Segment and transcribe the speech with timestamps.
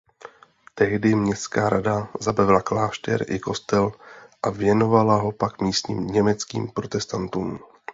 [0.75, 3.91] Tehdy městská rada zabavila klášter i kostel
[4.43, 7.59] a věnovala ho pak místním německým protestantům.